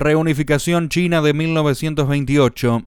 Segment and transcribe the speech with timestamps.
[0.00, 2.84] Reunificación China de 1928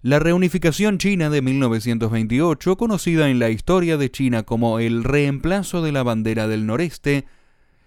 [0.00, 5.92] La reunificación china de 1928, conocida en la historia de China como el reemplazo de
[5.92, 7.26] la bandera del noreste,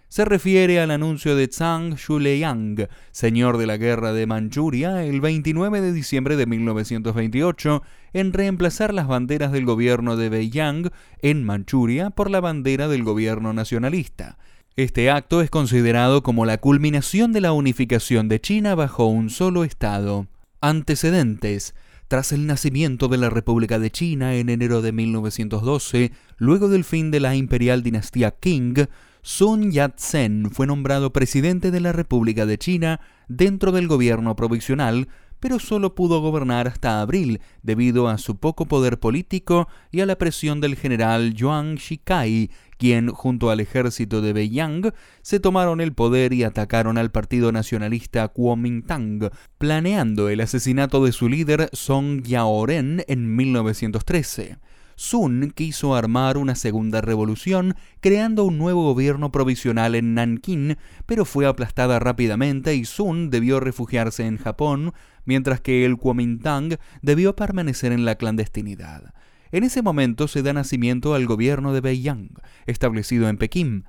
[0.07, 5.81] se refiere al anuncio de Zhang Shuliang, señor de la guerra de Manchuria, el 29
[5.81, 7.81] de diciembre de 1928,
[8.13, 10.91] en reemplazar las banderas del gobierno de Beiyang
[11.23, 14.37] en Manchuria por la bandera del gobierno nacionalista.
[14.77, 19.63] Este acto es considerado como la culminación de la unificación de China bajo un solo
[19.63, 20.27] Estado.
[20.59, 21.75] Antecedentes.
[22.09, 27.09] Tras el nacimiento de la República de China en enero de 1912, luego del fin
[27.09, 28.89] de la imperial dinastía Qing,
[29.21, 32.99] Sun Yat-sen fue nombrado presidente de la República de China
[33.29, 35.07] dentro del gobierno provisional,
[35.45, 40.17] pero solo pudo gobernar hasta abril debido a su poco poder político y a la
[40.17, 42.49] presión del general Yuan Shikai,
[42.79, 44.91] quien, junto al ejército de Beiyang,
[45.21, 51.29] se tomaron el poder y atacaron al partido nacionalista Kuomintang, planeando el asesinato de su
[51.29, 54.57] líder Song Yaoren en 1913.
[54.95, 61.45] Sun quiso armar una segunda revolución, creando un nuevo gobierno provisional en Nanking, pero fue
[61.45, 64.93] aplastada rápidamente y Sun debió refugiarse en Japón,
[65.25, 69.13] mientras que el Kuomintang debió permanecer en la clandestinidad.
[69.51, 72.29] En ese momento se da nacimiento al gobierno de Beiyang,
[72.65, 73.85] establecido en Pekín.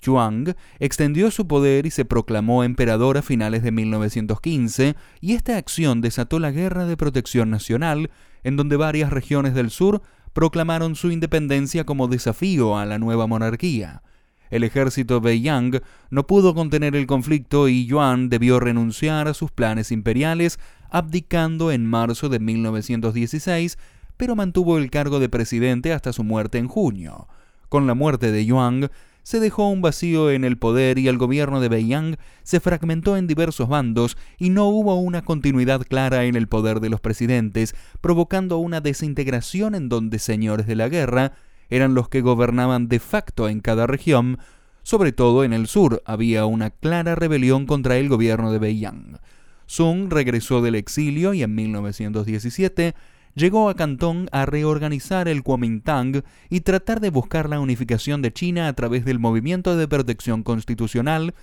[0.00, 6.00] Chuang extendió su poder y se proclamó emperador a finales de 1915, y esta acción
[6.00, 8.10] desató la Guerra de Protección Nacional,
[8.42, 14.02] en donde varias regiones del sur proclamaron su independencia como desafío a la nueva monarquía.
[14.50, 19.92] El ejército Beiyang no pudo contener el conflicto y Yuan debió renunciar a sus planes
[19.92, 20.58] imperiales,
[20.90, 23.78] abdicando en marzo de 1916,
[24.16, 27.28] pero mantuvo el cargo de presidente hasta su muerte en junio.
[27.68, 28.90] Con la muerte de Yuan,
[29.22, 33.26] se dejó un vacío en el poder y el gobierno de Beiyang se fragmentó en
[33.26, 38.58] diversos bandos y no hubo una continuidad clara en el poder de los presidentes, provocando
[38.58, 41.32] una desintegración en donde señores de la guerra
[41.68, 44.38] eran los que gobernaban de facto en cada región,
[44.82, 49.20] sobre todo en el sur había una clara rebelión contra el gobierno de Beiyang.
[49.66, 52.94] Sung regresó del exilio y en 1917
[53.34, 58.68] llegó a Cantón a reorganizar el Kuomintang y tratar de buscar la unificación de China
[58.68, 61.34] a través del movimiento de protección constitucional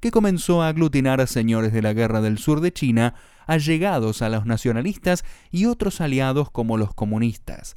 [0.00, 3.14] que comenzó a aglutinar a señores de la guerra del sur de China,
[3.46, 7.76] allegados a los nacionalistas y otros aliados como los comunistas.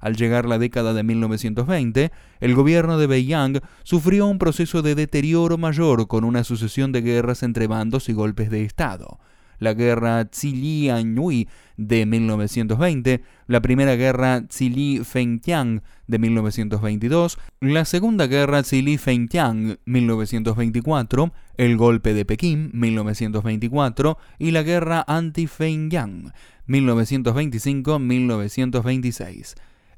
[0.00, 5.58] Al llegar la década de 1920, el gobierno de Beiyang sufrió un proceso de deterioro
[5.58, 9.18] mayor con una sucesión de guerras entre bandos y golpes de Estado
[9.58, 19.78] la guerra Zili-Anhui de 1920, la primera guerra Zili-Fengtian de 1922, la segunda guerra Zili-Fengtian
[19.84, 26.32] 1924, el golpe de Pekín 1924 y la guerra anti-Fengyang
[26.68, 29.54] 1925-1926.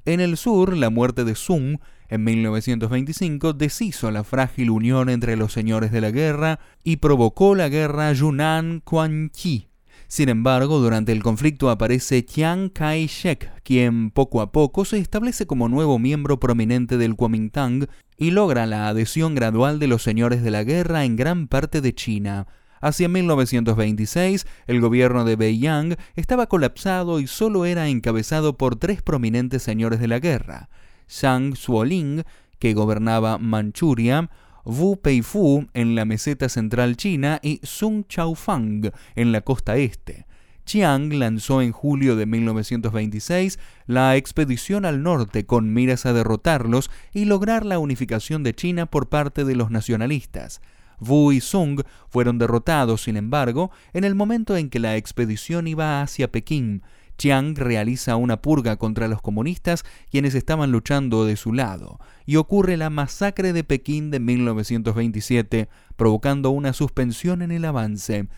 [0.09, 5.53] En el sur, la muerte de Sun en 1925 deshizo la frágil unión entre los
[5.53, 9.69] señores de la guerra y provocó la guerra Yunnan-Quanqi.
[10.07, 15.69] Sin embargo, durante el conflicto aparece Chiang Kai-shek, quien poco a poco se establece como
[15.69, 17.87] nuevo miembro prominente del Kuomintang
[18.17, 21.95] y logra la adhesión gradual de los señores de la guerra en gran parte de
[21.95, 22.47] China.
[22.81, 29.63] Hacia 1926, el gobierno de Beiyang estaba colapsado y solo era encabezado por tres prominentes
[29.63, 30.69] señores de la guerra,
[31.09, 32.25] Zhang Zuoling,
[32.59, 34.31] que gobernaba Manchuria,
[34.65, 40.27] Wu Peifu en la meseta central china y Sun Chaofang en la costa este.
[40.69, 47.25] Chiang lanzó en julio de 1926 la expedición al norte con miras a derrotarlos y
[47.25, 50.61] lograr la unificación de China por parte de los nacionalistas.
[51.01, 56.03] Wu y Sung fueron derrotados, sin embargo, en el momento en que la expedición iba
[56.03, 56.83] hacia Pekín.
[57.19, 62.77] Chiang realiza una purga contra los comunistas quienes estaban luchando de su lado, y ocurre
[62.77, 68.29] la masacre de Pekín de 1927, provocando una suspensión en el avance.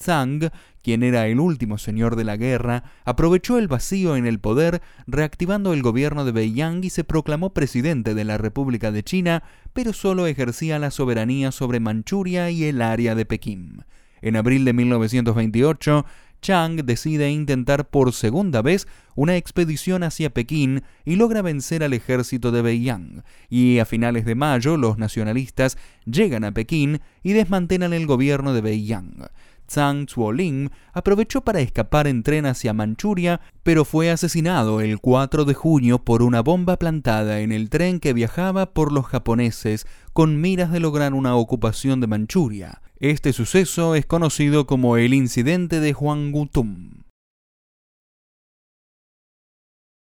[0.00, 0.50] Zhang,
[0.88, 5.74] quien era el último señor de la guerra, aprovechó el vacío en el poder, reactivando
[5.74, 9.42] el gobierno de Beiyang y se proclamó presidente de la República de China,
[9.74, 13.84] pero solo ejercía la soberanía sobre Manchuria y el área de Pekín.
[14.22, 16.06] En abril de 1928,
[16.40, 22.50] Chang decide intentar por segunda vez una expedición hacia Pekín y logra vencer al ejército
[22.50, 25.76] de Beiyang, y a finales de mayo los nacionalistas
[26.06, 29.28] llegan a Pekín y desmantelan el gobierno de Beiyang.
[29.70, 35.54] Zhang Zuoling aprovechó para escapar en tren hacia Manchuria, pero fue asesinado el 4 de
[35.54, 40.72] junio por una bomba plantada en el tren que viajaba por los japoneses con miras
[40.72, 42.80] de lograr una ocupación de Manchuria.
[43.00, 46.97] Este suceso es conocido como el incidente de Huanggutum.